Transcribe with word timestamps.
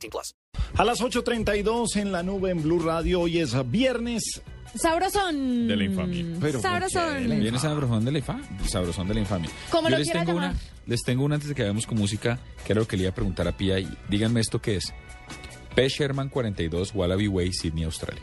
18 0.00 0.10
plus. 0.10 0.34
A 0.76 0.84
las 0.84 1.00
8.32 1.00 1.96
en 1.96 2.12
la 2.12 2.22
nube 2.22 2.50
en 2.50 2.62
Blue 2.62 2.80
Radio. 2.80 3.22
Hoy 3.22 3.38
es 3.38 3.54
viernes. 3.70 4.42
Sabrosón. 4.74 5.66
De 5.66 5.76
la 5.76 5.84
infamia. 5.84 6.24
Pero 6.40 6.60
Sabrosón. 6.60 7.28
Viene 7.40 7.58
sabrosón 7.58 8.04
de 8.04 8.12
la 8.12 8.18
infamia. 8.18 8.48
Sabrosón 8.66 9.08
de 9.08 9.14
la 9.14 9.20
infamia. 9.20 9.50
¿Cómo 9.70 9.88
Yo 9.88 9.90
lo 9.90 9.98
les 9.98 10.10
tengo 10.12 10.32
llamar? 10.32 10.50
una, 10.50 10.60
les 10.86 11.02
tengo 11.02 11.24
una 11.24 11.34
antes 11.34 11.48
de 11.48 11.54
que 11.54 11.62
vayamos 11.62 11.86
con 11.86 11.98
música, 11.98 12.38
que 12.64 12.72
era 12.72 12.80
lo 12.80 12.86
que 12.86 12.96
le 12.96 13.02
iba 13.04 13.10
a 13.10 13.14
preguntar 13.14 13.48
a 13.48 13.56
Pia. 13.56 13.78
Y 13.80 13.88
díganme 14.08 14.40
esto 14.40 14.60
qué 14.62 14.76
es. 14.76 14.94
P. 15.74 15.88
Sherman 15.88 16.28
42, 16.28 16.94
Wallaby 16.94 17.28
Way, 17.28 17.52
Sydney, 17.52 17.84
Australia. 17.84 18.22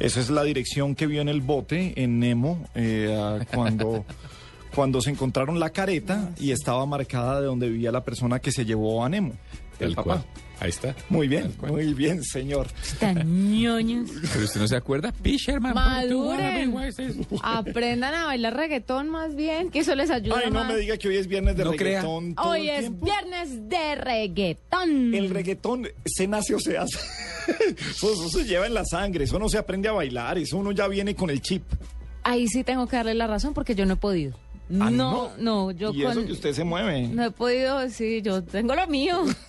Esa 0.00 0.20
es 0.20 0.30
la 0.30 0.44
dirección 0.44 0.94
que 0.94 1.06
vio 1.08 1.20
en 1.20 1.28
el 1.28 1.40
bote 1.40 2.00
en 2.00 2.20
Nemo 2.20 2.64
eh, 2.76 3.44
cuando, 3.52 4.04
cuando 4.74 5.00
se 5.00 5.10
encontraron 5.10 5.58
la 5.58 5.70
careta 5.70 6.32
y 6.38 6.52
estaba 6.52 6.86
marcada 6.86 7.40
de 7.40 7.46
donde 7.46 7.68
vivía 7.68 7.90
la 7.90 8.04
persona 8.04 8.38
que 8.38 8.52
se 8.52 8.64
llevó 8.64 9.04
a 9.04 9.08
Nemo. 9.08 9.34
El 9.80 9.96
papá. 9.96 10.04
cual. 10.04 10.24
Ahí 10.60 10.70
está. 10.70 10.94
Muy 11.08 11.28
bien, 11.28 11.54
muy 11.68 11.94
bien, 11.94 12.22
señor. 12.24 12.66
Ñoños. 13.24 14.10
Pero 14.32 14.44
usted 14.44 14.60
no 14.60 14.66
se 14.68 14.76
acuerda. 14.76 15.12
P. 15.12 15.36
Sherman 15.36 15.72
42, 15.72 16.26
Wallaby 16.28 16.66
Maduren. 16.66 17.26
Aprendan 17.42 18.14
a 18.14 18.24
bailar 18.26 18.56
reggaetón 18.56 19.08
más 19.08 19.36
bien, 19.36 19.70
que 19.70 19.80
eso 19.80 19.94
les 19.94 20.10
ayuda 20.10 20.40
Ay, 20.44 20.50
no 20.50 20.60
más. 20.60 20.68
me 20.72 20.76
diga 20.78 20.96
que 20.96 21.08
hoy 21.08 21.16
es 21.16 21.26
viernes 21.28 21.56
de 21.56 21.64
No 21.64 21.72
reggaetón. 21.72 22.34
todo 22.34 22.48
Hoy 22.50 22.62
el 22.68 22.74
es 22.74 22.80
tiempo. 22.80 23.04
viernes 23.06 23.68
de 23.68 23.94
reggaetón. 23.94 25.14
El 25.14 25.30
reggaetón 25.30 25.88
se 26.04 26.26
nace 26.26 26.54
o 26.54 26.58
se 26.60 26.76
hace. 26.76 26.98
Eso, 27.90 28.12
eso 28.12 28.28
se 28.28 28.44
lleva 28.44 28.66
en 28.66 28.74
la 28.74 28.84
sangre, 28.84 29.24
eso 29.24 29.38
no 29.38 29.48
se 29.48 29.56
aprende 29.56 29.88
a 29.88 29.92
bailar, 29.92 30.36
eso 30.36 30.58
uno 30.58 30.70
ya 30.72 30.86
viene 30.86 31.14
con 31.14 31.30
el 31.30 31.40
chip. 31.40 31.62
Ahí 32.22 32.46
sí 32.46 32.62
tengo 32.62 32.86
que 32.86 32.96
darle 32.96 33.14
la 33.14 33.26
razón 33.26 33.54
porque 33.54 33.74
yo 33.74 33.86
no 33.86 33.94
he 33.94 33.96
podido. 33.96 34.36
Ah, 34.78 34.90
no, 34.90 35.30
no, 35.38 35.70
yo 35.70 35.92
y 35.94 36.02
con... 36.02 36.12
eso 36.12 36.26
que 36.26 36.32
usted 36.32 36.52
se 36.52 36.62
mueve. 36.64 37.08
No 37.08 37.24
he 37.24 37.30
podido, 37.30 37.88
sí, 37.88 38.20
yo 38.20 38.44
tengo 38.44 38.74
lo 38.74 38.86
mío. 38.86 39.24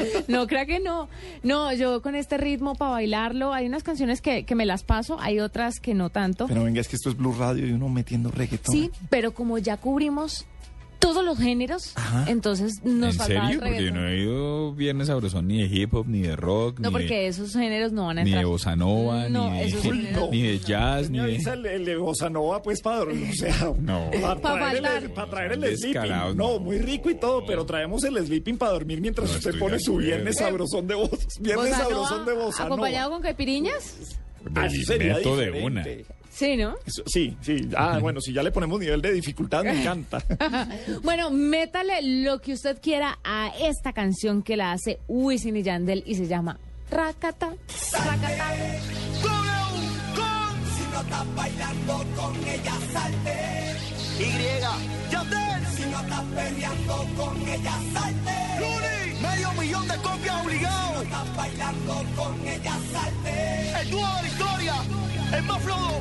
No, 0.28 0.46
crea 0.46 0.66
que 0.66 0.80
no. 0.80 1.08
No, 1.42 1.72
yo 1.72 2.02
con 2.02 2.14
este 2.14 2.36
ritmo 2.36 2.74
para 2.74 2.92
bailarlo, 2.92 3.52
hay 3.52 3.66
unas 3.66 3.82
canciones 3.82 4.20
que, 4.20 4.44
que 4.44 4.54
me 4.54 4.66
las 4.66 4.84
paso, 4.84 5.18
hay 5.20 5.40
otras 5.40 5.80
que 5.80 5.94
no 5.94 6.10
tanto. 6.10 6.46
Pero 6.46 6.64
venga, 6.64 6.80
es 6.80 6.88
que 6.88 6.96
esto 6.96 7.10
es 7.10 7.16
Blue 7.16 7.34
Radio 7.38 7.66
y 7.66 7.72
uno 7.72 7.88
metiendo 7.88 8.30
reggaetón. 8.30 8.74
Sí, 8.74 8.90
pero 9.08 9.32
como 9.32 9.58
ya 9.58 9.76
cubrimos 9.76 10.46
todos 11.00 11.24
los 11.24 11.38
géneros, 11.38 11.92
Ajá. 11.96 12.26
entonces 12.28 12.80
nos 12.84 13.14
¿En 13.14 13.18
faltaba 13.18 13.46
serio? 13.48 13.62
el 13.64 13.68
Porque 13.70 13.84
yo 13.86 13.92
no 13.92 14.06
he 14.08 14.18
ido 14.18 14.72
viernes 14.74 15.08
sabrosón 15.08 15.48
ni 15.48 15.66
de 15.66 15.74
hip 15.76 15.92
hop, 15.94 16.06
ni 16.06 16.20
de 16.20 16.36
rock, 16.36 16.78
No, 16.78 16.90
ni, 16.90 16.92
porque 16.92 17.14
de, 17.14 17.26
esos 17.28 17.52
géneros 17.52 17.92
no 17.92 18.06
van 18.06 18.18
a 18.18 18.22
ni 18.24 18.30
entrar. 18.30 18.44
de 18.44 18.50
bossa 18.50 18.76
nova, 18.76 19.28
No, 19.28 19.50
ni, 19.50 19.58
de, 19.58 19.64
esos 19.64 19.82
géneros- 19.84 20.30
ni 20.30 20.42
de 20.42 20.58
jazz, 20.60 21.10
Me 21.10 21.22
ni 21.22 21.38
de... 21.38 21.50
el, 21.52 21.66
el 21.66 21.84
de 21.84 21.96
Bossa 21.96 22.28
Nova, 22.30 22.62
pues, 22.62 22.80
para 22.82 22.98
dormir, 22.98 23.30
o 23.30 23.34
sea, 23.34 23.72
No. 23.80 24.10
para 24.20 24.34
Pa' 24.40 24.52
traer, 24.54 24.60
bailar. 24.82 25.02
el, 25.02 25.10
para 25.10 25.30
traer 25.30 25.52
el 25.52 25.76
sleeping. 25.76 26.08
No, 26.10 26.34
no. 26.34 26.58
muy 26.60 26.78
rico 26.78 27.10
y 27.10 27.14
todo, 27.16 27.44
pero 27.46 27.64
traemos 27.66 28.04
el 28.04 28.16
sleeping 28.24 28.58
para 28.58 28.72
dormir 28.72 29.00
mientras 29.00 29.30
No, 29.30 29.36
usted 29.38 29.58
pone 29.58 29.80
su 29.80 29.96
viernes 29.96 30.36
sabrosón 30.36 30.86
de 30.86 30.94
voz. 30.94 31.10
Viernes 31.40 31.70
sabrosón 31.74 32.24
de 32.26 32.32
Bossa 32.34 32.64
Nova. 32.64 32.74
¿Acompañado 32.74 33.10
con 33.10 33.22
caipiriñas? 33.22 34.18
Alimento 34.54 35.36
de 35.36 35.50
una. 35.50 35.84
Sí, 36.30 36.56
¿no? 36.56 36.76
Sí, 37.06 37.36
sí. 37.42 37.68
Ah, 37.76 37.98
bueno, 38.00 38.20
si 38.20 38.32
ya 38.32 38.42
le 38.42 38.50
ponemos 38.50 38.80
nivel 38.80 39.02
de 39.02 39.12
dificultad, 39.12 39.62
me 39.64 39.80
encanta. 39.80 40.22
Bueno, 41.02 41.30
métale 41.30 42.00
lo 42.22 42.40
que 42.40 42.52
usted 42.54 42.80
quiera 42.80 43.18
a 43.24 43.52
esta 43.60 43.92
canción 43.92 44.42
que 44.42 44.56
la 44.56 44.72
hace 44.72 45.00
Wisin 45.08 45.56
y 45.56 45.62
Yandel 45.62 46.02
y 46.06 46.14
se 46.14 46.26
llama 46.26 46.58
Rakata. 46.90 47.54
Rakata. 47.92 48.54
Si 50.76 50.92
no 50.92 51.00
estás 51.00 51.34
bailando 51.34 52.04
con 52.16 52.36
ella, 52.36 52.74
salte. 52.92 53.76
Y, 54.18 55.12
Yandel. 55.12 55.66
Si 55.76 55.82
no 55.90 56.00
estás 56.00 56.24
peleando 56.34 57.06
con 57.16 57.48
ella, 57.48 57.78
salte. 57.92 58.89
Estás 61.02 61.36
bailando 61.36 62.04
con 62.14 62.46
ella, 62.46 62.72
salte. 62.92 63.80
El 63.80 63.90
dúo 63.90 64.06
de 64.06 64.22
la 64.22 64.28
historia, 64.28 64.74
el 65.32 65.42
más 65.44 65.62
flojo. 65.62 66.00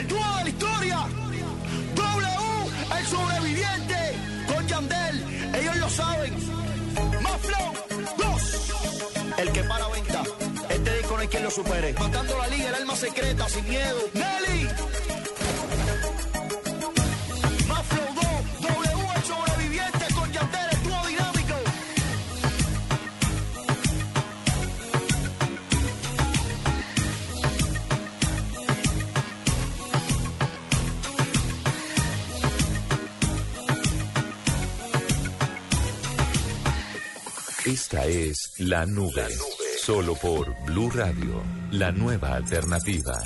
El 0.00 0.08
dúo 0.08 0.36
de 0.36 0.44
la 0.44 0.48
historia. 0.48 0.98
W, 1.94 2.98
el 2.98 3.06
sobreviviente. 3.06 3.98
Con 4.46 4.66
Yandel, 4.66 5.24
ellos 5.54 5.76
lo 5.76 5.90
saben. 5.90 6.34
Más 7.22 7.40
flow, 7.42 7.72
dos. 8.16 8.42
El 9.38 9.52
que 9.52 9.62
para 9.64 9.88
venta. 9.88 10.22
Este 10.70 10.96
disco 10.96 11.14
no 11.14 11.20
hay 11.20 11.28
quien 11.28 11.44
lo 11.44 11.50
supere. 11.50 11.92
Matando 11.94 12.38
la 12.38 12.48
liga, 12.48 12.68
el 12.68 12.74
alma 12.74 12.96
secreta, 12.96 13.48
sin 13.48 13.68
miedo. 13.68 13.98
Nelly. 14.14 14.68
Esta 37.92 38.06
es 38.06 38.52
La 38.58 38.86
Nube. 38.86 39.26
Solo 39.82 40.14
por 40.14 40.54
Blue 40.64 40.90
Radio, 40.90 41.42
la 41.72 41.90
nueva 41.90 42.36
alternativa. 42.36 43.20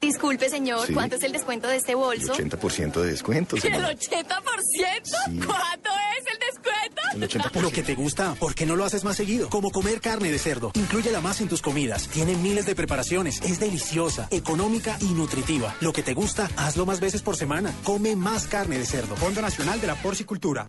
Disculpe, 0.00 0.48
señor, 0.48 0.86
Sí. 0.86 0.92
¿cuánto 0.94 1.16
es 1.16 1.24
el 1.24 1.32
descuento 1.32 1.66
de 1.66 1.74
este 1.74 1.96
bolso? 1.96 2.32
80% 2.32 3.00
de 3.02 3.10
descuento. 3.10 3.56
¿El 3.56 3.62
señora. 3.62 3.90
80%? 3.90 5.44
¿Cuánto 5.44 5.90
es 6.20 6.24
el 6.32 6.38
descuento? 6.38 7.02
El 7.14 7.22
80%. 7.24 7.60
Lo 7.60 7.70
que 7.72 7.82
te 7.82 7.96
gusta, 7.96 8.34
¿por 8.34 8.54
qué 8.54 8.64
no 8.64 8.76
lo 8.76 8.84
haces 8.84 9.02
más 9.02 9.16
seguido? 9.16 9.50
Como 9.50 9.72
comer 9.72 10.00
carne 10.00 10.30
de 10.30 10.38
cerdo. 10.38 10.70
Inclúyela 10.74 11.20
más 11.20 11.40
en 11.40 11.48
tus 11.48 11.60
comidas. 11.60 12.06
Tiene 12.06 12.36
miles 12.36 12.64
de 12.66 12.76
preparaciones. 12.76 13.42
Es 13.42 13.58
deliciosa, 13.58 14.28
económica 14.30 14.96
y 15.00 15.14
nutritiva. 15.14 15.74
Lo 15.80 15.92
que 15.92 16.04
te 16.04 16.14
gusta, 16.14 16.48
hazlo 16.56 16.86
más 16.86 17.00
veces 17.00 17.22
por 17.22 17.36
semana. 17.36 17.74
Come 17.82 18.14
más 18.14 18.46
carne 18.46 18.78
de 18.78 18.86
cerdo. 18.86 19.16
Fondo 19.16 19.42
Nacional 19.42 19.80
de 19.80 19.88
la 19.88 19.96
Porcicultura. 19.96 20.68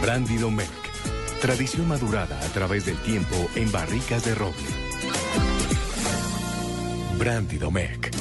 Brandy 0.00 0.36
Domecq. 0.36 0.70
Tradición 1.40 1.88
madurada 1.88 2.38
a 2.38 2.48
través 2.48 2.86
del 2.86 2.96
tiempo 2.98 3.34
en 3.54 3.70
barricas 3.72 4.24
de 4.24 4.34
roble. 4.34 4.56
Brandy 7.18 7.58
Domecq. 7.58 8.14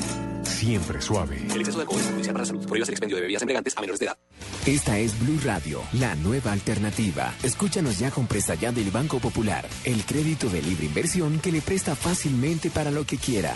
Siempre 0.43 0.99
suave. 1.01 1.37
El 1.53 1.59
exceso 1.59 1.77
de 1.77 1.83
alcohol 1.83 1.99
es 1.99 2.05
perjudicial 2.05 2.33
para 2.33 2.43
la 2.43 2.47
salud. 2.47 2.65
Prohíbas 2.65 2.89
el 2.89 2.93
expendio 2.93 3.17
de 3.17 3.21
bebidas 3.21 3.43
embriagantes 3.43 3.77
a 3.77 3.81
menores 3.81 3.99
de 3.99 4.07
edad. 4.07 4.17
Esta 4.65 4.97
es 4.97 5.17
Blue 5.19 5.39
Radio, 5.45 5.81
la 5.93 6.15
nueva 6.15 6.51
alternativa. 6.51 7.33
Escúchanos 7.43 7.99
ya 7.99 8.09
con 8.09 8.25
Presta 8.25 8.55
Ya 8.55 8.71
del 8.71 8.89
Banco 8.89 9.19
Popular, 9.19 9.67
el 9.85 10.03
crédito 10.03 10.49
de 10.49 10.63
libre 10.63 10.87
inversión 10.87 11.39
que 11.39 11.51
le 11.51 11.61
presta 11.61 11.95
fácilmente 11.95 12.71
para 12.71 12.89
lo 12.89 13.05
que 13.05 13.17
quiera. 13.17 13.55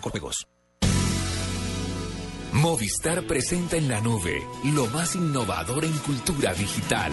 juegos. 0.00 0.46
Movistar 2.52 3.26
presenta 3.26 3.76
en 3.76 3.88
la 3.88 4.00
nube 4.00 4.42
lo 4.74 4.86
más 4.86 5.14
innovador 5.14 5.84
en 5.84 5.96
cultura 5.98 6.52
digital. 6.52 7.12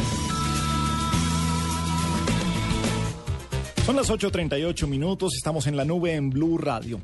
Son 3.85 3.95
las 3.95 4.09
8.38 4.09 4.87
minutos, 4.87 5.35
estamos 5.37 5.67
en 5.67 5.77
la 5.77 5.85
nube 5.85 6.15
en 6.15 6.29
Blue 6.29 6.57
Radio. 6.57 7.01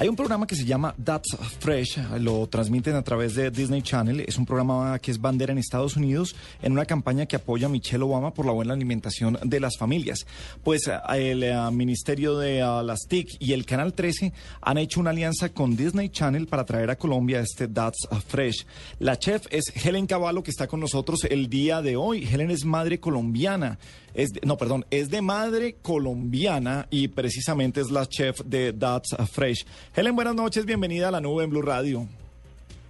Hay 0.00 0.08
un 0.08 0.14
programa 0.14 0.46
que 0.46 0.54
se 0.54 0.64
llama 0.64 0.94
That's 1.02 1.36
Fresh, 1.58 1.98
lo 2.20 2.46
transmiten 2.46 2.94
a 2.94 3.02
través 3.02 3.34
de 3.34 3.50
Disney 3.50 3.82
Channel. 3.82 4.20
Es 4.20 4.38
un 4.38 4.46
programa 4.46 4.96
que 5.00 5.10
es 5.10 5.20
bandera 5.20 5.50
en 5.50 5.58
Estados 5.58 5.96
Unidos 5.96 6.36
en 6.62 6.70
una 6.70 6.84
campaña 6.84 7.26
que 7.26 7.34
apoya 7.34 7.66
a 7.66 7.68
Michelle 7.68 8.04
Obama 8.04 8.32
por 8.32 8.46
la 8.46 8.52
buena 8.52 8.74
alimentación 8.74 9.36
de 9.42 9.58
las 9.58 9.76
familias. 9.76 10.24
Pues 10.62 10.88
el 11.08 11.42
eh, 11.42 11.52
Ministerio 11.72 12.38
de 12.38 12.62
ah, 12.62 12.84
las 12.84 13.08
TIC 13.08 13.38
y 13.40 13.54
el 13.54 13.66
Canal 13.66 13.92
13 13.92 14.32
han 14.60 14.78
hecho 14.78 15.00
una 15.00 15.10
alianza 15.10 15.48
con 15.48 15.74
Disney 15.74 16.10
Channel 16.10 16.46
para 16.46 16.64
traer 16.64 16.90
a 16.90 16.96
Colombia 16.96 17.40
este 17.40 17.66
That's 17.66 18.06
Fresh. 18.28 18.66
La 19.00 19.18
chef 19.18 19.46
es 19.50 19.64
Helen 19.84 20.06
Cavallo 20.06 20.44
que 20.44 20.52
está 20.52 20.68
con 20.68 20.78
nosotros 20.78 21.24
el 21.28 21.50
día 21.50 21.82
de 21.82 21.96
hoy. 21.96 22.24
Helen 22.24 22.52
es 22.52 22.64
madre 22.64 23.00
colombiana. 23.00 23.80
Es 24.14 24.30
de- 24.30 24.40
no, 24.44 24.56
perdón, 24.56 24.84
es 24.90 25.10
de 25.10 25.22
madre 25.22 25.76
colombiana 25.82 26.86
y 26.90 27.08
precisamente 27.08 27.80
es 27.80 27.90
la 27.90 28.06
chef 28.06 28.40
de 28.44 28.72
That's 28.72 29.16
Fresh. 29.30 29.64
Helen, 29.94 30.14
buenas 30.16 30.34
noches, 30.34 30.64
bienvenida 30.64 31.08
a 31.08 31.10
la 31.10 31.20
nube 31.20 31.44
en 31.44 31.50
Blue 31.50 31.62
Radio. 31.62 32.06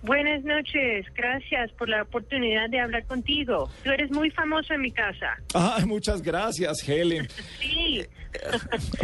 Buenas 0.03 0.44
noches, 0.44 1.06
gracias 1.17 1.73
por 1.73 1.88
la 1.88 2.03
oportunidad 2.03 2.70
de 2.70 2.79
hablar 2.81 3.05
contigo. 3.06 3.69
Tú 3.82 3.91
eres 3.91 4.11
muy 4.12 4.31
famoso 4.31 4.73
en 4.73 4.82
mi 4.82 4.93
casa. 4.93 5.37
Ah, 5.55 5.79
muchas 5.87 6.23
gracias, 6.23 6.88
Helen. 6.88 7.26
Sí, 7.61 8.03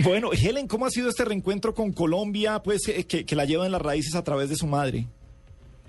Bueno, 0.04 0.30
Helen, 0.32 0.68
¿cómo 0.68 0.86
ha 0.86 0.90
sido 0.90 1.08
este 1.08 1.24
reencuentro 1.24 1.74
con 1.74 1.92
Colombia, 1.92 2.60
pues 2.62 2.86
eh, 2.88 3.04
que, 3.06 3.24
que 3.26 3.34
la 3.34 3.44
lleva 3.44 3.66
en 3.66 3.72
las 3.72 3.82
raíces 3.82 4.14
a 4.14 4.22
través 4.22 4.48
de 4.50 4.56
su 4.56 4.66
madre? 4.66 5.06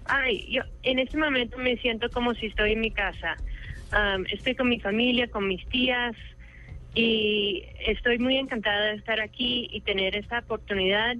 ay, 0.07 0.45
yo 0.51 0.61
en 0.83 0.99
este 0.99 1.17
momento 1.17 1.57
me 1.57 1.75
siento 1.77 2.07
como 2.11 2.33
si 2.35 2.45
estoy 2.47 2.73
en 2.73 2.79
mi 2.79 2.91
casa. 2.91 3.35
Am, 3.95 4.25
estoy 4.29 4.55
con 4.55 4.67
mi 4.67 4.77
familia, 4.81 5.29
con 5.29 5.47
mis 5.47 5.65
tías 5.69 6.17
y 6.93 7.63
estoy 7.87 8.19
muy 8.19 8.35
encantada 8.35 8.87
de 8.87 8.95
estar 8.95 9.21
aquí 9.21 9.69
y 9.71 9.79
tener 9.79 10.17
esta 10.17 10.39
oportunidad, 10.39 11.15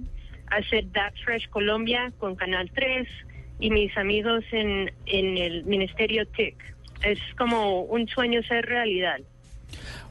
hacer 0.48 0.84
That 0.92 1.14
Fresh 1.24 1.48
Colombia 1.48 2.12
con 2.18 2.36
Canal 2.36 2.70
3 2.74 3.08
y 3.60 3.70
mis 3.70 3.96
amigos 3.96 4.44
en, 4.52 4.92
en 5.06 5.38
el 5.38 5.64
Ministerio 5.64 6.26
TIC. 6.28 6.54
Es 7.02 7.18
como 7.38 7.80
un 7.80 8.06
sueño 8.08 8.42
ser 8.42 8.66
realidad. 8.66 9.20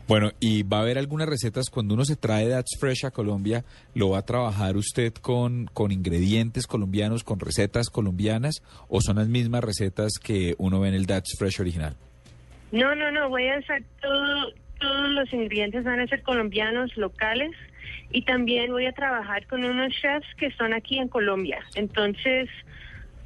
Bueno, 0.07 0.31
y 0.39 0.63
va 0.63 0.77
a 0.77 0.81
haber 0.81 0.97
algunas 0.97 1.29
recetas 1.29 1.69
cuando 1.69 1.93
uno 1.93 2.03
se 2.03 2.15
trae 2.15 2.49
That's 2.49 2.79
Fresh 2.79 3.05
a 3.05 3.11
Colombia, 3.11 3.63
¿lo 3.93 4.09
va 4.09 4.19
a 4.19 4.25
trabajar 4.25 4.75
usted 4.75 5.13
con, 5.13 5.67
con 5.71 5.91
ingredientes 5.91 6.65
colombianos, 6.65 7.23
con 7.23 7.39
recetas 7.39 7.91
colombianas, 7.91 8.63
o 8.87 9.01
son 9.01 9.17
las 9.17 9.27
mismas 9.27 9.63
recetas 9.63 10.13
que 10.13 10.55
uno 10.57 10.79
ve 10.79 10.89
en 10.89 10.95
el 10.95 11.05
That's 11.05 11.35
Fresh 11.37 11.59
original? 11.59 11.95
No, 12.71 12.95
no, 12.95 13.11
no, 13.11 13.29
voy 13.29 13.47
a 13.47 13.55
hacer 13.57 13.83
todo, 14.01 14.51
todos 14.79 15.09
los 15.11 15.31
ingredientes 15.33 15.83
van 15.83 15.99
a 15.99 16.07
ser 16.07 16.21
colombianos, 16.23 16.95
locales, 16.97 17.51
y 18.11 18.23
también 18.23 18.71
voy 18.71 18.85
a 18.85 18.91
trabajar 18.91 19.45
con 19.47 19.63
unos 19.63 19.93
chefs 19.93 20.27
que 20.37 20.51
son 20.51 20.73
aquí 20.73 20.97
en 20.99 21.07
Colombia. 21.07 21.59
Entonces, 21.75 22.49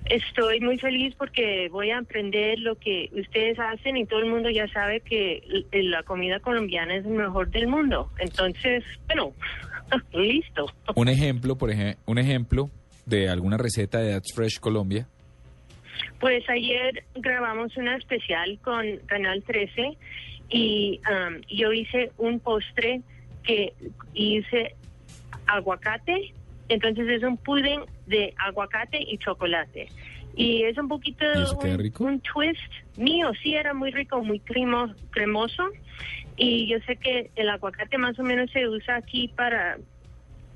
estoy 0.05 0.59
muy 0.61 0.77
feliz 0.77 1.13
porque 1.17 1.67
voy 1.71 1.91
a 1.91 1.99
aprender 1.99 2.59
lo 2.59 2.75
que 2.75 3.09
ustedes 3.13 3.57
hacen 3.59 3.97
y 3.97 4.05
todo 4.05 4.19
el 4.19 4.25
mundo 4.27 4.49
ya 4.49 4.67
sabe 4.69 5.01
que 5.01 5.43
l- 5.71 5.83
la 5.89 6.03
comida 6.03 6.39
colombiana 6.39 6.95
es 6.95 7.05
el 7.05 7.11
mejor 7.13 7.49
del 7.51 7.67
mundo. 7.67 8.09
Entonces, 8.19 8.83
bueno, 9.07 9.33
listo. 10.13 10.71
Un 10.95 11.09
ejemplo, 11.09 11.57
por 11.57 11.69
ejemplo, 11.71 12.01
un 12.05 12.17
ejemplo 12.17 12.69
de 13.05 13.29
alguna 13.29 13.57
receta 13.57 13.99
de 13.99 14.11
That's 14.13 14.33
Fresh 14.33 14.59
Colombia. 14.59 15.07
Pues 16.19 16.47
ayer 16.49 17.03
grabamos 17.15 17.75
una 17.77 17.95
especial 17.95 18.59
con 18.61 18.97
Canal 19.05 19.43
13 19.43 19.97
y 20.49 20.99
um, 21.09 21.41
yo 21.49 21.71
hice 21.71 22.11
un 22.17 22.39
postre 22.39 23.01
que 23.43 23.73
hice 24.13 24.75
aguacate, 25.47 26.33
entonces 26.67 27.07
es 27.09 27.23
un 27.23 27.37
pudding 27.37 27.81
de 28.07 28.33
aguacate 28.37 28.99
y 29.01 29.17
chocolate. 29.17 29.87
Y 30.35 30.63
es 30.63 30.77
un 30.77 30.87
poquito 30.87 31.25
¿Y 31.35 31.41
eso 31.43 31.57
queda 31.59 31.75
un, 31.75 31.93
un 32.07 32.21
twist 32.21 32.59
mío, 32.97 33.31
sí 33.41 33.55
era 33.55 33.73
muy 33.73 33.91
rico, 33.91 34.21
muy 34.23 34.39
cremo- 34.39 34.93
cremoso. 35.11 35.63
Y 36.37 36.67
yo 36.69 36.77
sé 36.85 36.95
que 36.97 37.31
el 37.35 37.49
aguacate 37.49 37.97
más 37.97 38.17
o 38.19 38.23
menos 38.23 38.49
se 38.51 38.67
usa 38.67 38.95
aquí 38.97 39.27
para, 39.35 39.77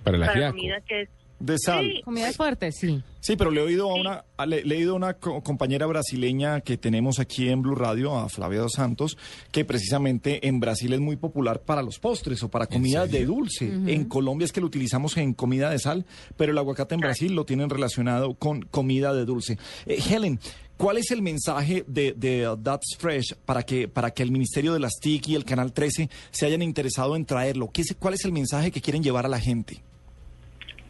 Para 0.03 0.25
ajiaco. 0.25 0.55
comida 0.55 0.81
que 0.81 1.01
es... 1.01 1.09
De 1.45 1.57
sal. 1.57 1.91
Sí. 1.93 2.01
Comida 2.03 2.31
fuerte, 2.31 2.71
sí. 2.71 3.03
Sí, 3.19 3.35
pero 3.35 3.51
le 3.51 3.61
he 3.61 3.63
oído 3.63 3.89
a 3.89 3.95
una, 3.95 4.25
a- 4.37 4.45
le, 4.45 4.63
le 4.63 4.75
he 4.75 4.77
oído 4.79 4.93
a 4.93 4.95
una 4.95 5.13
co- 5.15 5.41
compañera 5.43 5.85
brasileña 5.85 6.61
que 6.61 6.77
tenemos 6.77 7.19
aquí 7.19 7.49
en 7.49 7.61
Blue 7.61 7.75
Radio, 7.75 8.17
a 8.17 8.29
Flavia 8.29 8.59
Dos 8.61 8.73
Santos, 8.73 9.17
que 9.51 9.65
precisamente 9.65 10.47
en 10.47 10.59
Brasil 10.59 10.93
es 10.93 10.99
muy 11.01 11.15
popular 11.17 11.61
para 11.61 11.81
los 11.81 11.99
postres 11.99 12.41
o 12.43 12.49
para 12.49 12.67
comida 12.67 13.07
de 13.07 13.25
dulce. 13.25 13.65
En 13.67 14.05
Colombia 14.05 14.45
es 14.45 14.51
que 14.53 14.61
lo 14.61 14.67
utilizamos 14.67 15.17
en 15.17 15.33
comida 15.33 15.69
de 15.69 15.79
sal, 15.79 16.05
pero 16.37 16.51
el 16.53 16.57
aguacate 16.57 16.95
en 16.95 17.01
Brasil 17.01 17.33
lo 17.33 17.45
tienen 17.45 17.69
relacionado 17.69 18.33
con 18.35 18.61
comida 18.61 19.13
de 19.13 19.25
dulce. 19.25 19.57
Eh, 19.85 19.99
Helen, 20.09 20.39
¿cuál 20.77 20.97
es 20.97 21.11
el 21.11 21.21
mensaje 21.21 21.83
de, 21.87 22.13
de 22.17 22.47
uh, 22.49 22.55
That's 22.57 22.95
Fresh 22.97 23.35
para 23.45 23.63
que, 23.63 23.87
para 23.89 24.11
que 24.11 24.23
el 24.23 24.31
Ministerio 24.31 24.73
de 24.73 24.79
las 24.79 24.93
TIC 25.01 25.27
y 25.29 25.35
el 25.35 25.43
Canal 25.45 25.73
13 25.73 26.09
se 26.31 26.45
hayan 26.45 26.61
interesado 26.61 27.15
en 27.17 27.25
traerlo? 27.25 27.69
¿Qué 27.71 27.81
es, 27.81 27.95
¿Cuál 27.99 28.13
es 28.13 28.23
el 28.25 28.31
mensaje 28.31 28.71
que 28.71 28.81
quieren 28.81 29.03
llevar 29.03 29.25
a 29.25 29.29
la 29.29 29.39
gente? 29.39 29.81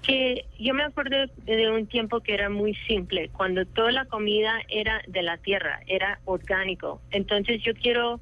Que 0.04 0.46
yo 0.60 0.74
me 0.74 0.84
acuerdo 0.84 1.16
de 1.46 1.72
un 1.72 1.88
tiempo 1.88 2.20
que 2.20 2.34
era 2.34 2.50
muy 2.50 2.76
simple, 2.88 3.30
cuando 3.30 3.66
toda 3.66 3.92
la 3.92 4.06
comida 4.06 4.62
era 4.68 5.02
de 5.08 5.24
la 5.24 5.38
tierra, 5.38 5.80
era 5.88 6.20
orgánico. 6.26 7.02
Entonces 7.12 7.64
yo 7.64 7.74
quiero 7.74 8.20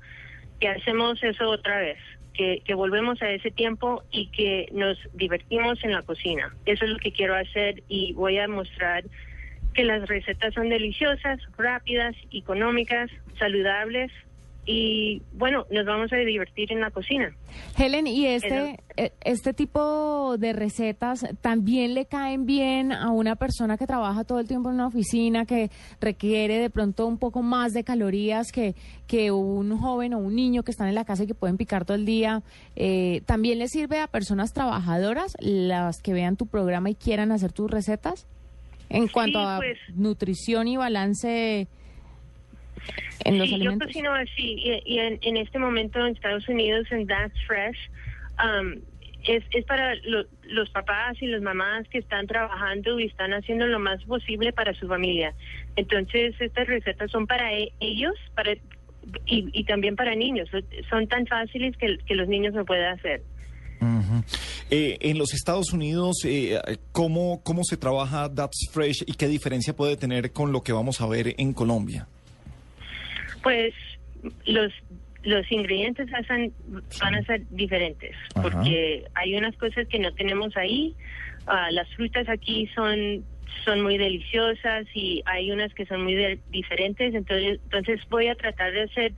que 0.59 0.69
hacemos 0.69 1.21
eso 1.23 1.49
otra 1.49 1.79
vez, 1.79 1.97
que, 2.33 2.61
que 2.63 2.75
volvemos 2.75 3.21
a 3.21 3.31
ese 3.31 3.49
tiempo 3.49 4.03
y 4.11 4.27
que 4.27 4.69
nos 4.71 4.97
divertimos 5.13 5.83
en 5.83 5.91
la 5.91 6.03
cocina. 6.03 6.55
Eso 6.65 6.85
es 6.85 6.91
lo 6.91 6.99
que 6.99 7.11
quiero 7.11 7.35
hacer 7.35 7.83
y 7.89 8.13
voy 8.13 8.37
a 8.37 8.47
mostrar 8.47 9.03
que 9.73 9.83
las 9.83 10.07
recetas 10.07 10.53
son 10.53 10.69
deliciosas, 10.69 11.39
rápidas, 11.57 12.15
económicas, 12.31 13.09
saludables 13.39 14.11
y 14.65 15.23
bueno, 15.33 15.65
nos 15.71 15.85
vamos 15.85 16.13
a 16.13 16.17
divertir 16.17 16.71
en 16.71 16.81
la 16.81 16.91
cocina. 16.91 17.35
Helen, 17.77 18.05
¿y 18.05 18.27
este, 18.27 18.79
eh, 18.95 19.11
este 19.21 19.53
tipo 19.53 20.37
de 20.37 20.53
recetas 20.53 21.25
también 21.41 21.95
le 21.95 22.05
caen 22.05 22.45
bien 22.45 22.91
a 22.91 23.09
una 23.09 23.35
persona 23.35 23.77
que 23.77 23.87
trabaja 23.87 24.23
todo 24.23 24.39
el 24.39 24.47
tiempo 24.47 24.69
en 24.69 24.75
una 24.75 24.87
oficina, 24.87 25.45
que 25.45 25.71
requiere 25.99 26.59
de 26.59 26.69
pronto 26.69 27.07
un 27.07 27.17
poco 27.17 27.41
más 27.41 27.73
de 27.73 27.83
calorías 27.83 28.51
que, 28.51 28.75
que 29.07 29.31
un 29.31 29.75
joven 29.79 30.13
o 30.13 30.19
un 30.19 30.35
niño 30.35 30.61
que 30.61 30.71
están 30.71 30.87
en 30.87 30.95
la 30.95 31.05
casa 31.05 31.23
y 31.23 31.27
que 31.27 31.35
pueden 31.35 31.57
picar 31.57 31.83
todo 31.83 31.95
el 31.95 32.05
día? 32.05 32.43
Eh, 32.75 33.21
¿También 33.25 33.57
le 33.57 33.67
sirve 33.67 33.99
a 33.99 34.07
personas 34.07 34.53
trabajadoras, 34.53 35.35
las 35.39 36.01
que 36.01 36.13
vean 36.13 36.37
tu 36.37 36.45
programa 36.45 36.91
y 36.91 36.95
quieran 36.95 37.31
hacer 37.31 37.51
tus 37.51 37.69
recetas? 37.69 38.27
En 38.89 39.07
cuanto 39.07 39.39
a 39.39 39.57
pues. 39.57 39.79
nutrición 39.95 40.67
y 40.67 40.77
balance 40.77 41.67
en 43.25 43.37
los 43.37 43.47
sí, 43.49 43.55
alimentos. 43.55 43.87
yo 43.87 43.93
cocino 43.93 44.13
así 44.13 44.55
y, 44.57 44.81
y 44.85 44.99
en, 44.99 45.19
en 45.21 45.37
este 45.37 45.59
momento 45.59 45.99
en 45.99 46.13
Estados 46.15 46.47
Unidos 46.49 46.87
en 46.91 47.07
That's 47.07 47.33
Fresh 47.47 47.77
um, 48.43 48.81
es, 49.27 49.43
es 49.51 49.65
para 49.65 49.95
lo- 50.03 50.25
los 50.43 50.69
papás 50.71 51.15
y 51.21 51.27
las 51.27 51.41
mamás 51.41 51.87
que 51.89 51.99
están 51.99 52.25
trabajando 52.27 52.99
y 52.99 53.05
están 53.05 53.33
haciendo 53.33 53.67
lo 53.67 53.79
más 53.79 54.03
posible 54.05 54.51
para 54.51 54.73
su 54.73 54.87
familia. 54.87 55.33
Entonces 55.75 56.33
estas 56.39 56.67
recetas 56.67 57.11
son 57.11 57.27
para 57.27 57.53
e- 57.53 57.71
ellos 57.79 58.13
para 58.35 58.53
y, 59.25 59.47
y 59.53 59.63
también 59.65 59.95
para 59.95 60.15
niños. 60.15 60.49
Son 60.89 61.07
tan 61.07 61.25
fáciles 61.27 61.75
que, 61.77 61.97
que 62.05 62.15
los 62.15 62.27
niños 62.27 62.53
lo 62.53 62.65
pueden 62.65 62.85
hacer. 62.85 63.21
Ujú. 63.81 64.23
Eh, 64.69 64.97
en 65.01 65.17
los 65.17 65.33
Estados 65.33 65.73
Unidos, 65.73 66.17
eh, 66.25 66.59
¿cómo, 66.91 67.41
¿cómo 67.43 67.63
se 67.63 67.77
trabaja 67.77 68.31
That's 68.33 68.69
Fresh 68.71 69.03
y 69.07 69.13
qué 69.13 69.27
diferencia 69.27 69.75
puede 69.75 69.97
tener 69.97 70.31
con 70.31 70.51
lo 70.51 70.61
que 70.61 70.71
vamos 70.71 71.01
a 71.01 71.07
ver 71.07 71.33
en 71.37 71.53
Colombia? 71.53 72.07
Pues 73.43 73.73
los 74.45 74.71
los 75.23 75.51
ingredientes 75.51 76.11
hacen- 76.13 76.51
van 76.99 77.13
a 77.13 77.21
ser 77.23 77.41
diferentes 77.51 78.15
Ajá. 78.33 78.41
porque 78.41 79.03
hay 79.13 79.35
unas 79.35 79.55
cosas 79.57 79.87
que 79.87 79.99
no 79.99 80.11
tenemos 80.15 80.57
ahí. 80.57 80.95
Ah, 81.45 81.69
las 81.71 81.87
frutas 81.95 82.27
aquí 82.27 82.67
son 82.73 83.23
son 83.65 83.81
muy 83.81 83.97
deliciosas 83.99 84.87
y 84.95 85.21
hay 85.25 85.51
unas 85.51 85.71
que 85.75 85.85
son 85.85 86.03
muy 86.03 86.15
de- 86.15 86.39
diferentes. 86.49 87.13
Entonces 87.13 87.59
entonces 87.63 87.99
voy 88.09 88.27
a 88.29 88.35
tratar 88.35 88.71
de 88.71 88.83
hacer 88.83 89.13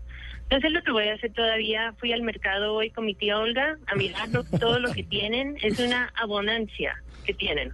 no 0.52 0.60
sé 0.60 0.70
lo 0.72 0.84
que 0.84 0.92
voy 0.92 1.08
a 1.08 1.14
hacer 1.14 1.32
todavía. 1.32 1.94
Fui 2.00 2.12
al 2.12 2.22
mercado 2.22 2.74
hoy 2.74 2.90
con 2.90 3.06
mi 3.06 3.16
tía 3.16 3.40
Olga 3.40 3.78
a 3.88 3.96
mirar 3.96 4.28
todo 4.60 4.80
lo 4.80 4.92
que 4.92 5.04
tienen. 5.04 5.56
Es 5.64 5.80
una 5.80 6.12
abundancia 6.22 7.02
que 7.26 7.34
tienen. 7.34 7.72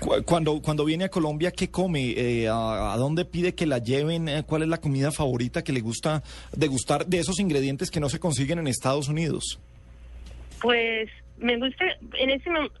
Cu- 0.00 0.22
Cuando, 0.24 0.60
cuando 0.62 0.84
viene 0.84 1.04
a 1.04 1.08
Colombia, 1.10 1.50
¿qué 1.52 1.70
come? 1.70 2.10
Eh, 2.16 2.48
a, 2.48 2.92
a 2.92 2.96
dónde 2.96 3.24
pide 3.24 3.54
que 3.54 3.66
la 3.66 3.78
lleven? 3.78 4.28
Eh, 4.28 4.42
¿Cuál 4.46 4.62
es 4.62 4.68
la 4.68 4.78
comida 4.78 5.12
favorita 5.12 5.62
que 5.62 5.72
le 5.72 5.80
gusta 5.80 6.22
degustar 6.56 7.06
de 7.06 7.18
esos 7.18 7.38
ingredientes 7.38 7.90
que 7.90 8.00
no 8.00 8.08
se 8.08 8.18
consiguen 8.18 8.58
en 8.58 8.66
Estados 8.66 9.08
Unidos? 9.08 9.60
Pues 10.60 11.08
me 11.38 11.56
gusta, 11.58 11.84
en 12.18 12.30
ese 12.30 12.50
momento, 12.50 12.74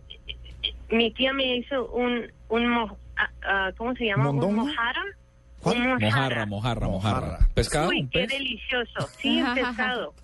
mi 0.90 1.12
tía 1.12 1.32
me 1.32 1.56
hizo 1.58 1.86
un, 1.92 2.30
un 2.48 2.68
mo- 2.68 2.96
ah, 3.16 3.30
ah, 3.42 3.70
¿cómo 3.76 3.94
se 3.94 4.06
llama? 4.06 4.24
¿Mondongo? 4.24 4.62
Un 4.62 4.68
mojara. 4.68 5.02
¿Cuál? 5.62 5.76
Un 5.78 5.98
Mojarra, 6.00 6.46
mojarra, 6.46 6.88
mojarra. 6.88 7.38
¿Pescado? 7.54 7.88
Uy, 7.90 8.00
¿Un 8.00 8.08
qué 8.10 8.20
pez? 8.20 8.28
delicioso. 8.30 9.08
Sí, 9.20 9.42
pescado. 9.54 10.14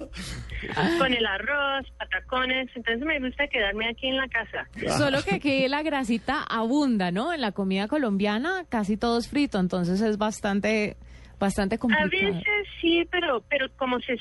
Con 0.98 1.12
el 1.12 1.26
arroz, 1.26 1.86
patacones. 1.98 2.68
Entonces 2.74 3.04
me 3.06 3.20
gusta 3.20 3.46
quedarme 3.48 3.88
aquí 3.88 4.08
en 4.08 4.16
la 4.16 4.28
casa. 4.28 4.66
Solo 4.96 5.18
que 5.22 5.34
aquí 5.34 5.68
la 5.68 5.82
grasita 5.82 6.42
abunda, 6.42 7.10
¿no? 7.10 7.32
En 7.34 7.40
la 7.42 7.52
comida 7.52 7.86
colombiana 7.88 8.64
casi 8.68 8.96
todo 8.96 9.18
es 9.18 9.28
frito, 9.28 9.58
entonces 9.60 10.00
es 10.00 10.16
bastante, 10.16 10.96
bastante 11.38 11.74
A 11.74 11.78
complicado. 11.78 12.10
veces 12.10 12.44
sí, 12.80 13.06
pero 13.10 13.42
pero 13.50 13.68
como 13.76 14.00
se 14.00 14.16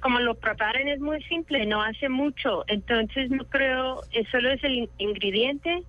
como 0.00 0.18
lo 0.20 0.34
preparan 0.34 0.88
es 0.88 0.98
muy 1.00 1.22
simple, 1.24 1.66
no 1.66 1.82
hace 1.82 2.08
mucho. 2.08 2.64
Entonces 2.68 3.30
no 3.30 3.44
creo, 3.44 4.00
eh, 4.12 4.24
solo 4.30 4.50
es 4.50 4.64
el 4.64 4.74
in- 4.76 4.90
ingrediente, 4.98 5.82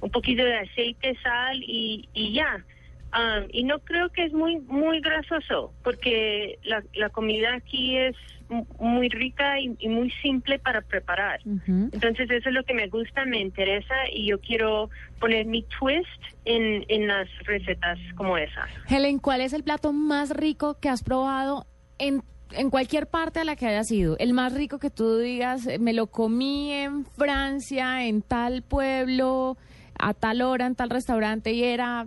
un 0.00 0.10
poquito 0.10 0.44
de 0.44 0.56
aceite, 0.58 1.16
sal 1.22 1.60
y, 1.62 2.08
y 2.14 2.32
ya. 2.34 2.64
Um, 3.12 3.48
y 3.52 3.64
no 3.64 3.80
creo 3.80 4.08
que 4.10 4.24
es 4.24 4.32
muy 4.32 4.60
muy 4.60 5.00
grasoso, 5.00 5.72
porque 5.82 6.60
la, 6.62 6.80
la 6.94 7.10
comida 7.10 7.54
aquí 7.56 7.96
es 7.96 8.14
mu- 8.48 8.66
muy 8.78 9.08
rica 9.08 9.58
y, 9.58 9.74
y 9.80 9.88
muy 9.88 10.12
simple 10.22 10.60
para 10.60 10.80
preparar. 10.80 11.40
Entonces 11.44 12.30
eso 12.30 12.48
es 12.50 12.54
lo 12.54 12.62
que 12.62 12.72
me 12.74 12.86
gusta, 12.86 13.24
me 13.24 13.40
interesa 13.40 13.94
y 14.12 14.26
yo 14.26 14.38
quiero 14.40 14.90
poner 15.18 15.44
mi 15.46 15.64
twist 15.78 16.06
en, 16.44 16.84
en 16.86 17.08
las 17.08 17.28
recetas 17.46 17.98
como 18.16 18.38
esas. 18.38 18.68
Helen, 18.88 19.18
¿cuál 19.18 19.40
es 19.40 19.54
el 19.54 19.64
plato 19.64 19.92
más 19.92 20.30
rico 20.30 20.78
que 20.80 20.88
has 20.88 21.02
probado 21.02 21.66
en, 21.98 22.22
en 22.52 22.70
cualquier 22.70 23.08
parte 23.08 23.40
a 23.40 23.44
la 23.44 23.56
que 23.56 23.66
hayas 23.66 23.90
ido? 23.90 24.16
El 24.18 24.34
más 24.34 24.54
rico 24.54 24.78
que 24.78 24.90
tú 24.90 25.18
digas, 25.18 25.66
eh, 25.66 25.80
me 25.80 25.94
lo 25.94 26.06
comí 26.06 26.72
en 26.72 27.04
Francia, 27.06 28.06
en 28.06 28.22
tal 28.22 28.62
pueblo, 28.62 29.56
a 29.98 30.14
tal 30.14 30.42
hora, 30.42 30.66
en 30.66 30.76
tal 30.76 30.90
restaurante 30.90 31.52
y 31.52 31.64
era, 31.64 32.06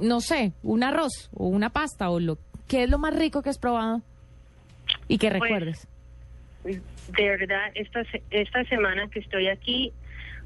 no 0.00 0.20
sé, 0.20 0.52
un 0.62 0.82
arroz 0.82 1.30
o 1.34 1.46
una 1.48 1.70
pasta 1.70 2.10
o 2.10 2.20
lo... 2.20 2.38
¿Qué 2.68 2.84
es 2.84 2.90
lo 2.90 2.98
más 2.98 3.14
rico 3.16 3.42
que 3.42 3.50
has 3.50 3.58
probado? 3.58 4.02
Y 5.08 5.18
que 5.18 5.28
Pues, 5.30 5.40
recuerdes. 5.42 5.88
de 6.64 7.28
verdad, 7.28 7.70
esta, 7.74 8.04
se- 8.04 8.22
esta 8.30 8.62
semana 8.64 9.08
que 9.10 9.18
estoy 9.20 9.48
aquí, 9.48 9.92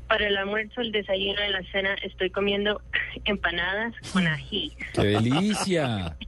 para 0.09 0.27
el 0.27 0.37
almuerzo, 0.37 0.81
el 0.81 0.93
desayuno 0.93 1.41
y 1.49 1.53
la 1.53 1.63
cena, 1.73 1.95
estoy 2.03 2.31
comiendo 2.31 2.81
empanadas 3.25 3.95
con 4.13 4.27
ají. 4.27 4.73
¡Qué 4.95 5.03
delicia! 5.03 6.17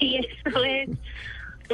Y 0.00 0.16
eso 0.18 0.64
es, 0.64 0.90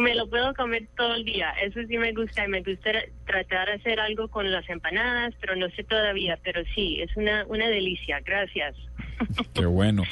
me 0.01 0.15
lo 0.15 0.29
puedo 0.29 0.55
comer 0.55 0.87
todo 0.97 1.15
el 1.17 1.25
día. 1.25 1.51
Eso 1.63 1.81
sí 1.89 1.99
me 1.99 2.13
gusta. 2.13 2.45
y 2.45 2.49
Me 2.49 2.63
gusta 2.63 2.91
tratar 3.25 3.67
de 3.69 3.75
hacer 3.75 3.99
algo 3.99 4.29
con 4.29 4.51
las 4.53 4.69
empanadas, 4.69 5.35
pero 5.41 5.57
no 5.57 5.69
sé 5.71 5.83
todavía. 5.83 6.39
Pero 6.45 6.63
sí, 6.77 7.01
es 7.01 7.17
una, 7.17 7.45
una 7.47 7.67
delicia. 7.69 8.21
Gracias. 8.25 8.77
Qué 9.55 9.67
bueno. 9.67 10.03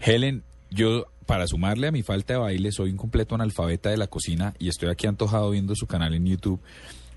Helen, 0.00 0.42
yo 0.70 1.06
para 1.26 1.46
sumarle 1.46 1.88
a 1.88 1.92
mi 1.92 2.02
falta 2.02 2.34
de 2.34 2.38
baile 2.38 2.72
soy 2.72 2.90
un 2.90 2.96
completo 2.96 3.34
analfabeta 3.34 3.90
de 3.90 3.96
la 3.96 4.06
cocina 4.06 4.54
y 4.58 4.68
estoy 4.68 4.88
aquí 4.88 5.06
antojado 5.06 5.50
viendo 5.50 5.74
su 5.74 5.86
canal 5.86 6.14
en 6.14 6.26
YouTube. 6.26 6.60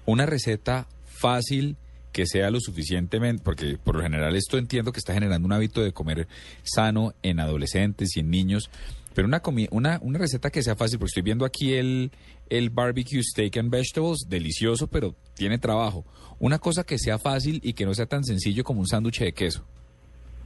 Una 0.06 0.26
receta 0.26 0.88
fácil 1.06 1.78
que 2.12 2.26
sea 2.26 2.52
lo 2.52 2.60
suficientemente, 2.60 3.42
porque 3.44 3.78
por 3.82 3.96
lo 3.96 4.02
general 4.02 4.36
esto 4.36 4.58
entiendo 4.58 4.92
que 4.92 5.00
está 5.00 5.14
generando 5.14 5.46
un 5.46 5.54
hábito 5.54 5.82
de 5.82 5.94
comer 5.94 6.28
sano 6.64 7.14
en 7.24 7.40
adolescentes 7.40 8.18
y 8.18 8.20
en 8.20 8.30
niños, 8.30 8.70
pero 9.14 9.28
una, 9.28 9.42
una, 9.72 10.00
una 10.02 10.20
receta 10.20 10.50
que 10.50 10.64
sea 10.64 10.76
fácil, 10.76 11.00
porque 11.00 11.12
estoy 11.12 11.24
viendo 11.24 11.46
aquí 11.46 11.74
el, 11.74 12.12
el 12.50 12.70
barbecue 12.70 13.24
steak 13.24 13.58
and 13.58 13.70
vegetables, 13.70 14.26
delicioso, 14.28 14.88
pero 14.88 15.16
tiene 15.36 15.58
trabajo. 15.58 16.06
Una 16.40 16.60
cosa 16.60 16.84
que 16.84 16.98
sea 16.98 17.18
fácil 17.18 17.60
y 17.64 17.74
que 17.74 17.86
no 17.86 17.94
sea 17.94 18.06
tan 18.06 18.24
sencillo 18.24 18.64
como 18.64 18.82
un 18.82 18.88
sándwich 18.88 19.20
de 19.20 19.34
queso, 19.34 19.66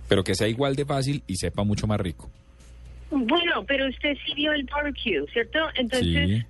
pero 0.07 0.23
que 0.23 0.35
sea 0.35 0.47
igual 0.47 0.75
de 0.75 0.85
fácil 0.85 1.23
y 1.27 1.35
sepa 1.35 1.63
mucho 1.63 1.87
más 1.87 1.99
rico. 1.99 2.29
Bueno, 3.11 3.63
pero 3.67 3.87
usted 3.87 4.15
sí 4.25 4.33
vio 4.35 4.51
el 4.51 4.63
barbecue, 4.65 5.25
¿cierto? 5.31 5.59
Entonces, 5.75 6.43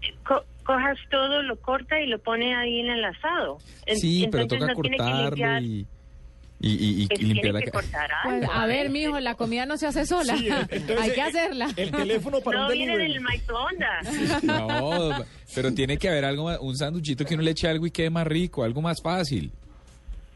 Sí. 0.00 0.12
co- 0.24 0.44
cojas 0.64 0.96
todo, 1.10 1.42
lo 1.42 1.56
corta 1.56 2.00
y 2.00 2.06
lo 2.06 2.18
pone 2.18 2.54
ahí 2.54 2.80
en 2.80 2.90
el 2.90 3.04
asado. 3.04 3.58
En- 3.86 3.98
Sí, 3.98 4.26
pero 4.30 4.44
entonces 4.44 4.68
toca 4.68 4.74
no 4.74 4.82
tiene 4.82 4.96
que 4.96 5.02
cortarlo 5.02 5.60
y, 5.66 5.86
y, 6.60 6.68
y- 6.70 7.08
y 7.10 7.16
limpiar 7.24 7.42
tiene 7.42 7.52
la 7.52 7.60
que 7.60 7.64
ca- 7.66 7.70
cortar 7.72 8.10
Pues, 8.24 8.48
a 8.52 8.66
ver, 8.66 8.90
mijo, 8.90 9.18
la 9.20 9.34
comida 9.34 9.64
no 9.66 9.76
se 9.76 9.86
hace 9.86 10.06
sola. 10.06 10.36
Sí, 10.36 10.48
entonces, 10.70 10.98
Hay 11.00 11.10
que 11.12 11.20
eh, 11.20 11.22
hacerla. 11.22 11.68
El 11.76 11.90
teléfono 11.90 12.40
para 12.40 12.60
No 12.60 12.66
un 12.68 12.72
viene 12.72 12.96
del 12.98 13.20
microondas. 13.20 14.42
No, 14.44 15.24
pero 15.54 15.72
tiene 15.74 15.96
que 15.98 16.08
haber 16.08 16.24
algo 16.24 16.48
un 16.60 16.76
sanduchito 16.76 17.24
que 17.24 17.34
uno 17.34 17.42
le 17.42 17.50
eche 17.52 17.68
algo 17.68 17.86
y 17.86 17.90
quede 17.90 18.10
más 18.10 18.26
rico, 18.26 18.62
algo 18.64 18.80
más 18.82 18.98
fácil. 19.02 19.50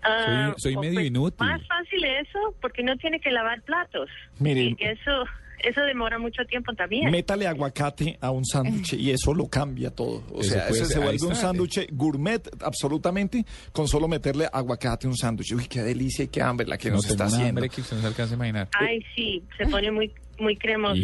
Ah, 0.04 0.52
soy 0.58 0.74
o- 0.74 0.80
medio 0.80 0.94
pues, 0.94 1.06
inútil. 1.06 1.46
Más 1.46 1.60
fácil 1.66 1.81
eso, 2.04 2.54
porque 2.60 2.82
no 2.82 2.96
tiene 2.96 3.20
que 3.20 3.30
lavar 3.30 3.62
platos. 3.62 4.08
Mire, 4.38 4.74
Y 4.78 4.84
eso, 4.84 5.24
eso 5.60 5.80
demora 5.82 6.18
mucho 6.18 6.44
tiempo 6.44 6.72
también. 6.74 7.10
Métale 7.10 7.46
aguacate 7.46 8.18
a 8.20 8.30
un 8.30 8.44
sándwich 8.44 8.94
y 8.94 9.10
eso 9.10 9.32
lo 9.34 9.48
cambia 9.48 9.90
todo. 9.90 10.22
O 10.32 10.40
Eso 10.40 10.50
sea, 10.54 10.68
ese 10.68 10.86
se 10.86 10.98
vuelve 10.98 11.26
un 11.26 11.36
sándwich 11.36 11.88
gourmet 11.92 12.42
absolutamente 12.64 13.44
con 13.72 13.86
solo 13.88 14.08
meterle 14.08 14.48
aguacate 14.52 15.06
a 15.06 15.10
un 15.10 15.16
sándwich. 15.16 15.52
Uy, 15.52 15.66
qué 15.68 15.82
delicia 15.82 16.24
y 16.24 16.28
qué 16.28 16.42
hambre 16.42 16.66
la 16.66 16.76
que 16.78 16.88
no 16.90 16.96
nos 16.96 17.08
está 17.08 17.24
haciendo. 17.24 17.48
hambre 17.48 17.68
que 17.68 17.80
usted 17.80 17.96
no 17.96 18.02
se 18.02 18.08
alcanza 18.08 18.34
a 18.34 18.36
imaginar. 18.36 18.68
Ay, 18.78 19.00
sí, 19.14 19.42
se 19.56 19.66
pone 19.66 19.90
muy 19.90 20.12
muy 20.38 20.56
cremoso. 20.56 21.00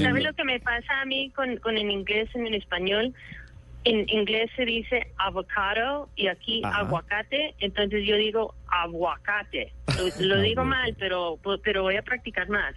¿Sabe 0.00 0.22
lo 0.22 0.32
que 0.32 0.42
me 0.44 0.58
pasa 0.58 1.02
a 1.02 1.04
mí 1.04 1.30
con, 1.36 1.56
con 1.58 1.76
el 1.76 1.88
inglés 1.88 2.28
en 2.34 2.46
el 2.46 2.54
español? 2.54 3.14
En 3.84 4.08
inglés 4.08 4.48
se 4.54 4.64
dice 4.64 5.08
avocado 5.18 6.08
y 6.14 6.28
aquí 6.28 6.60
Ajá. 6.64 6.82
aguacate, 6.82 7.54
entonces 7.58 8.06
yo 8.06 8.14
digo 8.16 8.54
aguacate. 8.68 9.72
Lo, 10.20 10.26
lo 10.36 10.40
digo 10.40 10.64
mal, 10.64 10.94
pero 11.00 11.36
pero 11.64 11.82
voy 11.82 11.96
a 11.96 12.02
practicar 12.02 12.48
más. 12.48 12.74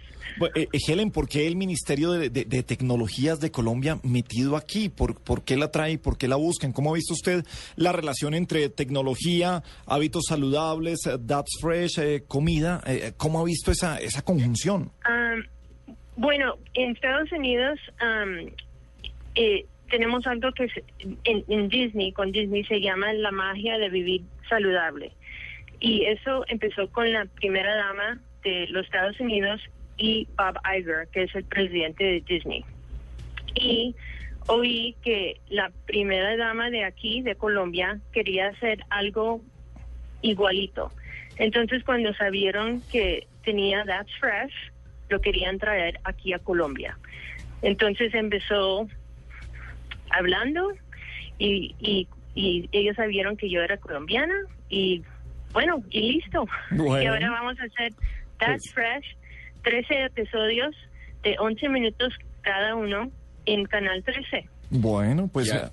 Eh, 0.56 0.66
eh, 0.72 0.78
Helen, 0.88 1.12
¿por 1.12 1.28
qué 1.28 1.46
el 1.46 1.54
Ministerio 1.54 2.10
de, 2.10 2.28
de- 2.28 2.44
de 2.44 2.62
Tecnologías 2.64 3.38
de 3.38 3.52
Colombia 3.52 3.98
metido 4.02 4.56
aquí? 4.56 4.88
¿Por, 4.88 5.22
¿Por 5.22 5.44
qué 5.44 5.56
la 5.56 5.70
trae? 5.70 5.96
¿Por 5.98 6.18
qué 6.18 6.26
la 6.26 6.36
buscan? 6.36 6.72
¿Cómo 6.72 6.90
ha 6.90 6.94
visto 6.94 7.14
usted 7.14 7.44
la 7.76 7.92
relación 7.92 8.34
entre 8.34 8.68
tecnología, 8.68 9.62
hábitos 9.86 10.24
saludables, 10.28 10.98
That's 11.26 11.58
Fresh, 11.60 11.98
eh, 12.00 12.24
comida? 12.26 12.82
Eh, 12.84 13.12
¿Cómo 13.16 13.40
ha 13.40 13.44
visto 13.44 13.70
esa, 13.70 14.00
esa 14.00 14.22
conjunción? 14.22 14.90
Bueno, 16.16 16.54
en 16.74 16.92
Estados 16.92 17.30
Unidos 17.30 17.78
am, 18.00 18.50
eh, 19.34 19.66
tenemos 19.90 20.26
algo 20.26 20.52
que 20.52 20.64
es- 20.64 20.82
en, 21.24 21.44
en 21.48 21.68
Disney, 21.68 22.12
con 22.12 22.32
Disney 22.32 22.64
se 22.64 22.80
llama 22.80 23.12
la 23.12 23.30
magia 23.30 23.78
de 23.78 23.88
vivir 23.88 24.22
saludable. 24.48 25.12
Y 25.80 26.04
eso 26.06 26.44
empezó 26.48 26.88
con 26.90 27.12
la 27.12 27.26
primera 27.26 27.74
dama 27.76 28.20
de 28.42 28.66
los 28.68 28.84
Estados 28.86 29.18
Unidos 29.20 29.60
y 29.98 30.26
Bob 30.36 30.58
Iger, 30.78 31.08
que 31.12 31.24
es 31.24 31.34
el 31.34 31.44
presidente 31.44 32.04
de 32.04 32.20
Disney. 32.20 32.64
Y 33.54 33.94
oí 34.46 34.94
que 35.02 35.40
la 35.48 35.70
primera 35.86 36.36
dama 36.36 36.70
de 36.70 36.84
aquí, 36.84 37.22
de 37.22 37.34
Colombia, 37.34 37.98
quería 38.12 38.48
hacer 38.48 38.80
algo 38.90 39.40
igualito. 40.22 40.92
Entonces, 41.38 41.84
cuando 41.84 42.14
sabieron 42.14 42.80
que 42.90 43.26
tenía 43.44 43.84
That's 43.84 44.12
Fresh, 44.18 44.52
lo 45.08 45.20
querían 45.20 45.58
traer 45.58 46.00
aquí 46.04 46.32
a 46.32 46.38
Colombia. 46.38 46.98
Entonces 47.62 48.12
empezó 48.14 48.88
hablando 50.16 50.68
y, 51.38 51.74
y, 51.78 52.08
y 52.34 52.68
ellos 52.72 52.96
sabieron 52.96 53.36
que 53.36 53.50
yo 53.50 53.60
era 53.62 53.76
colombiana 53.78 54.34
y 54.68 55.02
bueno, 55.52 55.82
y 55.90 56.12
listo. 56.14 56.46
Bueno. 56.70 57.02
Y 57.02 57.06
ahora 57.06 57.30
vamos 57.30 57.56
a 57.60 57.64
hacer 57.64 57.92
That's 58.38 58.70
Pues- 58.72 58.74
Fresh, 58.74 59.16
13 59.62 60.04
episodios 60.06 60.74
de 61.22 61.36
11 61.38 61.68
minutos 61.70 62.12
cada 62.42 62.74
uno 62.74 63.10
en 63.46 63.64
Canal 63.64 64.02
13. 64.04 64.48
Bueno, 64.70 65.28
pues... 65.32 65.46
Ya. 65.48 65.70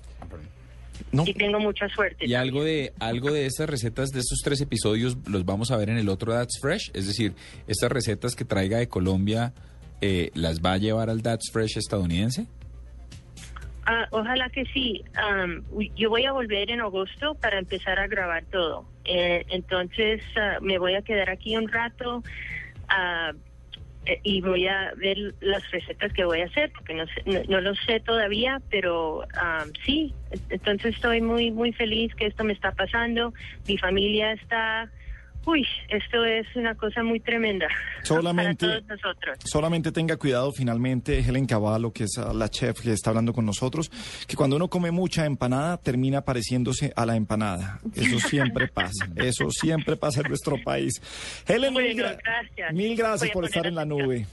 no, 1.12 1.24
Y 1.26 1.34
tengo 1.34 1.58
mucha 1.60 1.88
suerte. 1.88 2.26
Y 2.26 2.34
algo 2.34 2.64
de 2.64 2.92
algo 2.98 3.30
de 3.32 3.46
estas 3.46 3.68
recetas 3.68 4.10
de 4.10 4.20
estos 4.20 4.38
tres 4.42 4.60
episodios 4.60 5.16
los 5.28 5.44
vamos 5.44 5.70
a 5.70 5.76
ver 5.76 5.90
en 5.90 5.98
el 5.98 6.08
otro 6.08 6.32
That's 6.32 6.58
Fresh, 6.60 6.90
es 6.94 7.06
decir, 7.06 7.34
estas 7.66 7.90
recetas 7.92 8.34
que 8.34 8.44
traiga 8.44 8.78
de 8.78 8.88
Colombia 8.88 9.52
eh, 10.00 10.30
las 10.34 10.60
va 10.60 10.72
a 10.72 10.78
llevar 10.78 11.10
al 11.10 11.22
That's 11.22 11.50
Fresh 11.52 11.76
estadounidense. 11.78 12.46
Ah, 13.86 14.08
ojalá 14.12 14.48
que 14.50 14.64
sí. 14.66 15.04
Uy, 15.68 15.92
yo 15.94 16.08
voy 16.08 16.24
a 16.24 16.32
volver 16.32 16.70
en 16.70 16.80
agosto 16.80 17.34
para 17.34 17.58
empezar 17.58 17.98
a 17.98 18.06
grabar 18.06 18.46
todo. 18.46 18.88
Eh, 19.04 19.44
entonces 19.50 20.22
ah, 20.36 20.58
me 20.62 20.78
voy 20.78 20.94
a 20.94 21.02
quedar 21.02 21.28
aquí 21.28 21.56
un 21.56 21.68
rato 21.68 22.22
eh, 24.06 24.20
y 24.22 24.40
voy 24.40 24.66
a 24.68 24.92
ver 24.96 25.34
las 25.40 25.70
recetas 25.70 26.12
que 26.12 26.24
voy 26.24 26.40
a 26.40 26.46
hacer 26.46 26.70
porque 26.74 26.94
no, 26.94 27.06
sé- 27.06 27.44
no, 27.48 27.60
lo 27.60 27.74
sé 27.74 28.00
todavía, 28.00 28.60
pero 28.70 29.26
am, 29.34 29.72
sí. 29.84 30.14
Entonces 30.48 30.94
estoy 30.94 31.20
muy 31.20 31.50
muy 31.50 31.72
feliz 31.72 32.14
que 32.14 32.26
esto 32.26 32.42
me 32.44 32.52
está 32.54 32.72
pasando. 32.72 33.32
Mi 33.66 33.76
familia 33.78 34.32
está. 34.32 34.90
Uy, 35.46 35.66
esto 35.88 36.24
es 36.24 36.46
una 36.56 36.74
cosa 36.74 37.02
muy 37.02 37.20
tremenda 37.20 37.66
Solamente- 38.02 38.66
para 38.66 38.80
todos 38.80 38.88
nosotros. 39.02 39.38
Solamente 39.44 39.92
tenga 39.92 40.16
cuidado 40.16 40.52
finalmente, 40.52 41.18
Helen 41.18 41.46
Cavallo, 41.46 41.92
que 41.92 42.04
es 42.04 42.16
la 42.16 42.48
chef 42.48 42.80
que 42.80 42.92
está 42.92 43.10
hablando 43.10 43.32
con 43.32 43.44
nosotros, 43.44 43.90
que 44.26 44.36
cuando 44.36 44.56
uno 44.56 44.68
come 44.68 44.90
mucha 44.90 45.26
empanada 45.26 45.76
termina 45.78 46.22
pareciéndose 46.22 46.92
a 46.96 47.04
la 47.06 47.16
empanada. 47.16 47.80
Eso 47.94 48.18
siempre 48.20 48.68
pasa, 48.68 49.06
eso 49.16 49.50
siempre 49.50 49.96
pasa 49.96 50.20
en 50.22 50.28
nuestro 50.28 50.56
país. 50.62 51.00
Helen, 51.46 51.74
mil, 51.74 51.94
Bueno, 51.94 52.02
gra- 52.10 52.18
gracias. 52.22 52.72
mil 52.72 52.96
gracias 52.96 53.30
por 53.30 53.44
estar 53.44 53.66
en 53.66 53.74
la 53.74 53.84
nube. 53.84 54.26